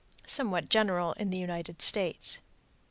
[0.25, 2.39] _Somewhat general in the United States.